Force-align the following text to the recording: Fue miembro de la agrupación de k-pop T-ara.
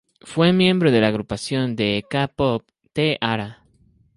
Fue 0.21 0.51
miembro 0.51 0.89
de 0.89 0.99
la 0.99 1.09
agrupación 1.09 1.75
de 1.75 2.03
k-pop 2.09 2.65
T-ara. 2.91 3.63